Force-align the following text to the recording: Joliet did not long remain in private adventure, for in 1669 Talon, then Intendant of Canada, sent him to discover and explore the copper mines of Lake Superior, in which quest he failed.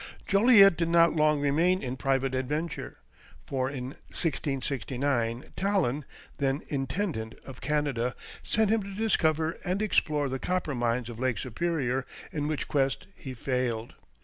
Joliet 0.25 0.77
did 0.77 0.87
not 0.87 1.15
long 1.15 1.39
remain 1.39 1.79
in 1.79 1.95
private 1.95 2.33
adventure, 2.33 2.97
for 3.45 3.69
in 3.69 3.89
1669 4.09 5.51
Talon, 5.55 6.05
then 6.39 6.61
Intendant 6.69 7.35
of 7.45 7.61
Canada, 7.61 8.15
sent 8.41 8.71
him 8.71 8.81
to 8.81 8.95
discover 8.95 9.59
and 9.63 9.79
explore 9.79 10.27
the 10.27 10.39
copper 10.39 10.73
mines 10.73 11.07
of 11.07 11.19
Lake 11.19 11.37
Superior, 11.37 12.07
in 12.31 12.47
which 12.47 12.67
quest 12.67 13.05
he 13.15 13.35
failed. 13.35 13.93